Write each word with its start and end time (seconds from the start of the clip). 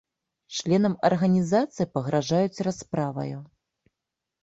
Членам 0.59 0.95
арганізацыі 1.09 1.89
пагражаюць 1.99 2.63
расправаю. 2.71 3.37